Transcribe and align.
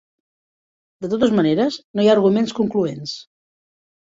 De 1.03 1.09
totes 1.11 1.35
maneres, 1.41 1.77
no 1.99 2.07
hi 2.07 2.09
ha 2.09 2.17
arguments 2.17 2.57
concloents. 2.61 3.17